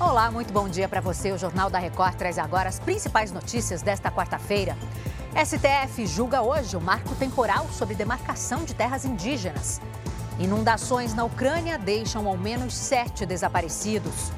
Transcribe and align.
Olá, 0.00 0.30
muito 0.30 0.52
bom 0.52 0.68
dia 0.68 0.88
para 0.88 1.00
você. 1.00 1.32
O 1.32 1.38
Jornal 1.38 1.68
da 1.68 1.78
Record 1.80 2.14
traz 2.14 2.38
agora 2.38 2.68
as 2.68 2.78
principais 2.78 3.32
notícias 3.32 3.82
desta 3.82 4.12
quarta-feira. 4.12 4.76
STF 5.34 6.06
julga 6.06 6.40
hoje 6.40 6.76
o 6.76 6.80
marco 6.80 7.16
temporal 7.16 7.66
sobre 7.72 7.96
demarcação 7.96 8.64
de 8.64 8.74
terras 8.74 9.04
indígenas. 9.04 9.80
Inundações 10.38 11.14
na 11.14 11.24
Ucrânia 11.24 11.76
deixam 11.76 12.28
ao 12.28 12.36
menos 12.36 12.76
sete 12.76 13.26
desaparecidos. 13.26 14.30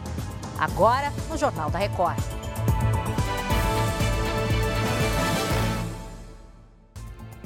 Agora, 0.59 1.13
no 1.29 1.37
Jornal 1.37 1.71
da 1.71 1.79
Record. 1.79 2.25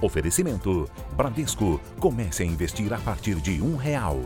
Oferecimento: 0.00 0.88
Bradesco. 1.16 1.80
Comece 1.98 2.44
a 2.44 2.46
investir 2.46 2.92
a 2.92 2.98
partir 2.98 3.34
de 3.40 3.60
um 3.60 3.74
real. 3.74 4.20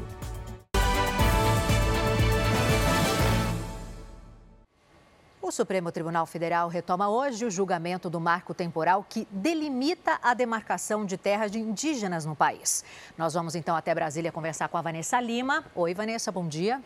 O 5.48 5.50
Supremo 5.50 5.90
Tribunal 5.90 6.26
Federal 6.26 6.68
retoma 6.68 7.08
hoje 7.08 7.46
o 7.46 7.50
julgamento 7.50 8.10
do 8.10 8.20
marco 8.20 8.52
temporal 8.52 9.02
que 9.08 9.26
delimita 9.30 10.18
a 10.22 10.34
demarcação 10.34 11.06
de 11.06 11.16
terras 11.16 11.50
de 11.50 11.58
indígenas 11.58 12.26
no 12.26 12.36
país. 12.36 12.84
Nós 13.16 13.32
vamos 13.32 13.54
então 13.54 13.74
até 13.74 13.94
Brasília 13.94 14.30
conversar 14.30 14.68
com 14.68 14.76
a 14.76 14.82
Vanessa 14.82 15.18
Lima. 15.18 15.64
Oi, 15.74 15.94
Vanessa, 15.94 16.30
bom 16.30 16.46
dia. 16.46 16.82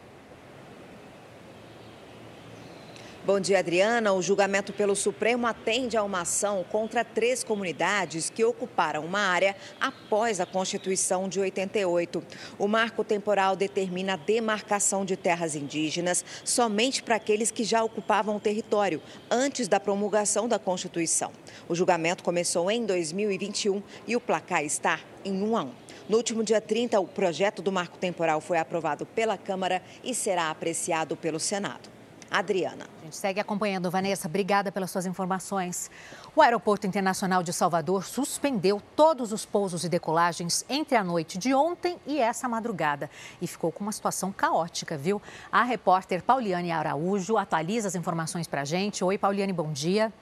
Bom 3.25 3.39
dia, 3.39 3.61
Adriana. 3.61 4.13
O 4.13 4.21
julgamento 4.21 4.73
pelo 4.73 4.97
Supremo 4.97 5.47
atende 5.47 5.97
a 5.97 6.03
uma 6.03 6.23
ação 6.23 6.65
contra 6.69 7.05
três 7.05 7.45
comunidades 7.45 8.29
que 8.29 8.45
ocuparam 8.45 9.05
uma 9.05 9.21
área 9.21 9.55
após 9.81 10.41
a 10.41 10.47
Constituição 10.47 11.29
de 11.29 11.39
88. 11.39 12.21
O 12.59 12.67
marco 12.67 13.05
temporal 13.05 13.55
determina 13.55 14.15
a 14.15 14.17
demarcação 14.17 15.05
de 15.05 15.17
terras 15.17 15.55
indígenas 15.55 16.25
somente 16.45 17.01
para 17.01 17.15
aqueles 17.15 17.53
que 17.53 17.63
já 17.63 17.85
ocupavam 17.85 18.35
o 18.35 18.41
território 18.41 19.01
antes 19.31 19.69
da 19.69 19.79
promulgação 19.79 20.49
da 20.49 20.59
Constituição. 20.59 21.31
O 21.69 21.77
julgamento 21.77 22.25
começou 22.25 22.69
em 22.73 22.85
2021 22.85 23.81
e 24.05 24.17
o 24.17 24.21
placar 24.21 24.65
está 24.65 24.99
em 25.25 25.41
1 25.45 25.57
a 25.57 25.63
1. 25.63 25.71
No 26.09 26.17
último 26.17 26.43
dia 26.43 26.61
30, 26.61 26.99
o 26.99 27.07
projeto 27.07 27.63
do 27.63 27.71
marco 27.71 27.99
temporal 27.99 28.41
foi 28.41 28.59
aprovado 28.59 29.07
pela 29.07 29.39
Câmara 29.39 29.81
e 30.03 30.13
será 30.13 30.51
apreciado 30.51 31.17
pelo 31.17 31.39
Senado. 31.39 31.92
Adriana. 32.33 32.87
A 33.01 33.05
gente 33.05 33.17
segue 33.17 33.39
acompanhando. 33.39 33.91
Vanessa, 33.91 34.27
obrigada 34.27 34.73
pelas 34.73 34.91
suas 34.91 35.07
informações. 35.07 35.91
O 36.35 36.41
Aeroporto 36.41 36.87
Internacional 36.87 37.43
de 37.43 37.53
Salvador 37.53 38.05
suspendeu 38.05 38.83
todos 38.97 39.33
os 39.33 39.45
pousos 39.45 39.85
e 39.85 39.89
decolagens 39.89 40.65
entre 40.69 40.97
a 40.97 41.05
noite 41.05 41.37
de 41.37 41.55
ontem 41.55 41.99
e 42.07 42.19
essa 42.19 42.49
madrugada. 42.49 43.11
E 43.41 43.47
ficou 43.47 43.71
com 43.71 43.85
uma 43.85 43.93
situação 43.93 44.33
caótica, 44.33 44.97
viu? 44.97 45.21
A 45.51 45.63
repórter 45.63 46.23
Pauliane 46.23 46.73
Araújo 46.73 47.37
atualiza 47.37 47.89
as 47.89 47.95
informações 47.95 48.49
para 48.49 48.63
a 48.63 48.65
gente. 48.65 49.05
Oi, 49.05 49.19
Pauliane, 49.19 49.53
bom 49.53 49.71
dia. 49.71 50.13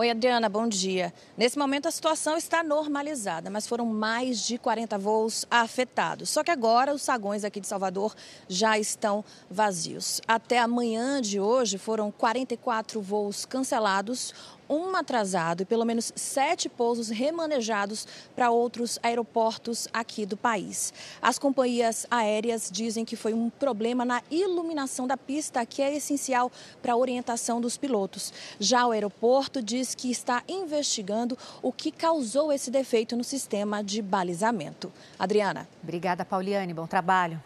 Oi, 0.00 0.10
Adriana, 0.10 0.48
bom 0.48 0.68
dia. 0.68 1.12
Nesse 1.36 1.58
momento 1.58 1.88
a 1.88 1.90
situação 1.90 2.36
está 2.36 2.62
normalizada, 2.62 3.50
mas 3.50 3.66
foram 3.66 3.84
mais 3.84 4.46
de 4.46 4.56
40 4.56 4.96
voos 4.96 5.44
afetados. 5.50 6.30
Só 6.30 6.44
que 6.44 6.52
agora 6.52 6.94
os 6.94 7.02
saguões 7.02 7.42
aqui 7.42 7.58
de 7.58 7.66
Salvador 7.66 8.14
já 8.48 8.78
estão 8.78 9.24
vazios. 9.50 10.20
Até 10.28 10.60
amanhã 10.60 11.20
de 11.20 11.40
hoje 11.40 11.78
foram 11.78 12.12
44 12.12 13.00
voos 13.00 13.44
cancelados, 13.44 14.32
um 14.68 14.94
atrasado 14.94 15.62
e 15.62 15.64
pelo 15.64 15.84
menos 15.84 16.12
sete 16.14 16.68
pousos 16.68 17.08
remanejados 17.08 18.06
para 18.36 18.50
outros 18.50 18.98
aeroportos 19.02 19.88
aqui 19.92 20.26
do 20.26 20.36
país. 20.36 20.92
As 21.22 21.38
companhias 21.38 22.06
aéreas 22.10 22.70
dizem 22.70 23.04
que 23.04 23.16
foi 23.16 23.32
um 23.32 23.48
problema 23.48 24.04
na 24.04 24.22
iluminação 24.30 25.06
da 25.06 25.16
pista, 25.16 25.64
que 25.64 25.80
é 25.80 25.96
essencial 25.96 26.52
para 26.82 26.92
a 26.92 26.96
orientação 26.96 27.60
dos 27.60 27.76
pilotos. 27.76 28.32
Já 28.60 28.86
o 28.86 28.90
aeroporto 28.90 29.62
diz 29.88 29.94
que 29.94 30.10
está 30.10 30.42
investigando 30.48 31.38
o 31.62 31.72
que 31.72 31.90
causou 31.90 32.52
esse 32.52 32.70
defeito 32.70 33.16
no 33.16 33.24
sistema 33.24 33.82
de 33.82 34.02
balizamento. 34.02 34.92
Adriana. 35.18 35.68
Obrigada, 35.82 36.24
Pauliane. 36.24 36.74
Bom 36.74 36.86
trabalho. 36.86 37.42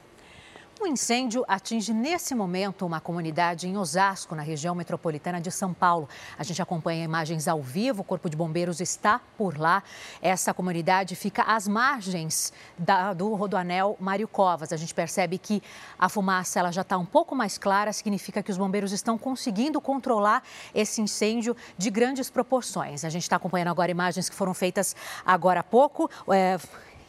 Um 0.82 0.87
incêndio 0.88 1.44
atinge 1.47 1.93
nesse 1.93 2.34
momento 2.34 2.84
uma 2.84 3.00
comunidade 3.00 3.69
em 3.69 3.76
Osasco, 3.76 4.34
na 4.34 4.43
região 4.43 4.75
metropolitana 4.75 5.41
de 5.41 5.48
São 5.48 5.72
Paulo. 5.72 6.09
A 6.37 6.43
gente 6.43 6.60
acompanha 6.60 7.04
imagens 7.04 7.47
ao 7.47 7.62
vivo, 7.62 8.00
o 8.00 8.04
Corpo 8.04 8.28
de 8.28 8.37
Bombeiros 8.37 8.81
está 8.81 9.21
por 9.38 9.56
lá. 9.56 9.81
Essa 10.21 10.53
comunidade 10.53 11.15
fica 11.15 11.44
às 11.44 11.69
margens 11.69 12.53
da, 12.76 13.12
do 13.12 13.32
Rodoanel 13.32 13.97
Mário 14.00 14.26
Covas. 14.26 14.72
A 14.72 14.76
gente 14.76 14.92
percebe 14.92 15.38
que 15.38 15.62
a 15.97 16.09
fumaça 16.09 16.59
ela 16.59 16.72
já 16.72 16.82
está 16.82 16.98
um 16.98 17.06
pouco 17.06 17.37
mais 17.37 17.56
clara, 17.56 17.92
significa 17.92 18.42
que 18.42 18.50
os 18.50 18.59
bombeiros 18.59 18.91
estão 18.91 19.16
conseguindo 19.16 19.81
controlar 19.81 20.42
esse 20.75 21.00
incêndio 21.00 21.56
de 21.78 21.91
grandes 21.91 22.28
proporções. 22.28 23.04
A 23.04 23.09
gente 23.09 23.22
está 23.22 23.37
acompanhando 23.37 23.69
agora 23.69 23.92
imagens 23.92 24.28
que 24.28 24.34
foram 24.34 24.53
feitas 24.53 24.97
agora 25.25 25.60
há 25.60 25.65
pouco. 25.65 26.10
É 26.28 26.59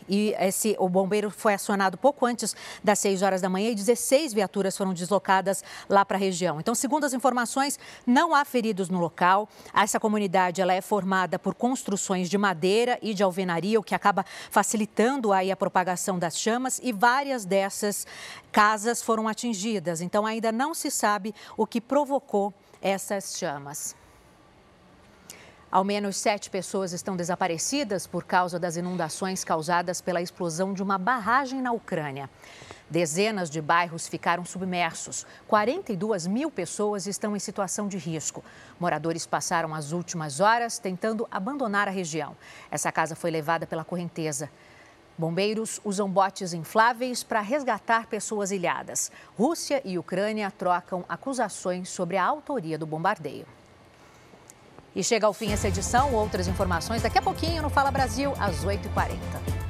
e 0.08 0.36
esse, 0.40 0.76
o 0.80 0.88
bombeiro 0.88 1.30
foi 1.30 1.54
acionado 1.54 1.98
pouco 1.98 2.26
antes 2.26 2.56
das 2.84 3.00
6 3.00 3.22
horas 3.22 3.42
da 3.42 3.50
manhã 3.50 3.70
e 3.70 3.76
16 3.76 4.34
viaturas 4.34 4.78
foram 4.78 4.94
deslocadas 4.94 5.64
lá 5.90 6.04
para 6.06 6.18
a 6.18 6.20
região. 6.20 6.60
Então, 6.60 6.76
segundo 6.76 7.06
as 7.06 7.14
informações, 7.14 7.80
não 8.06 8.34
há 8.34 8.44
feridos 8.46 8.90
no 8.90 9.00
local. 9.00 9.48
Essa 9.74 10.00
comunidade 10.00 10.62
ela 10.62 10.74
é 10.74 10.82
formada 10.82 11.38
por 11.40 11.54
construções 11.54 12.30
de 12.30 12.38
madeira 12.38 12.98
e 13.02 13.14
de 13.14 13.24
alvenaria, 13.24 13.80
o 13.80 13.84
que 13.84 13.96
acaba 13.96 14.26
facilitando 14.50 15.32
aí 15.32 15.52
a 15.52 15.56
propagação 15.56 16.20
das 16.20 16.38
chamas 16.38 16.80
e 16.84 16.92
várias 16.92 17.46
dessas 17.46 18.06
casas 18.52 19.02
foram 19.02 19.28
atingidas. 19.28 20.02
Então, 20.02 20.26
ainda 20.26 20.52
não 20.52 20.74
se 20.74 20.92
sabe 20.92 21.34
o 21.58 21.66
que 21.66 21.82
provocou 21.82 22.54
essas 22.82 23.38
chamas. 23.38 24.03
Ao 25.74 25.84
menos 25.84 26.18
sete 26.18 26.52
pessoas 26.52 26.94
estão 26.94 27.18
desaparecidas 27.18 28.06
por 28.06 28.26
causa 28.26 28.60
das 28.60 28.76
inundações 28.76 29.44
causadas 29.44 30.02
pela 30.02 30.22
explosão 30.22 30.72
de 30.72 30.84
uma 30.84 31.00
barragem 31.00 31.64
na 31.64 31.72
Ucrânia. 31.72 32.30
Dezenas 32.88 33.50
de 33.50 33.60
bairros 33.60 34.08
ficaram 34.08 34.46
submersos. 34.46 35.26
42 35.48 36.28
mil 36.28 36.52
pessoas 36.52 37.08
estão 37.08 37.36
em 37.36 37.40
situação 37.40 37.88
de 37.88 37.98
risco. 37.98 38.44
Moradores 38.80 39.26
passaram 39.26 39.74
as 39.74 39.92
últimas 39.92 40.40
horas 40.40 40.78
tentando 40.78 41.28
abandonar 41.32 41.88
a 41.88 41.92
região. 41.92 42.38
Essa 42.70 42.92
casa 42.92 43.16
foi 43.16 43.32
levada 43.32 43.66
pela 43.66 43.84
correnteza. 43.84 44.52
Bombeiros 45.18 45.82
usam 45.84 46.08
botes 46.08 46.54
infláveis 46.54 47.24
para 47.24 47.42
resgatar 47.42 48.06
pessoas 48.06 48.52
ilhadas. 48.52 49.12
Rússia 49.36 49.82
e 49.84 49.98
Ucrânia 49.98 50.52
trocam 50.52 51.04
acusações 51.10 51.90
sobre 51.90 52.16
a 52.16 52.24
autoria 52.24 52.78
do 52.78 52.86
bombardeio. 52.86 53.48
E 54.96 55.04
chega 55.04 55.26
ao 55.26 55.34
fim 55.34 55.52
essa 55.52 55.68
edição. 55.68 56.14
Outras 56.14 56.48
informações 56.48 57.02
daqui 57.02 57.18
a 57.18 57.22
pouquinho 57.22 57.62
no 57.62 57.70
Fala 57.70 57.92
Brasil, 57.92 58.34
às 58.40 58.64
8h40. 58.64 59.63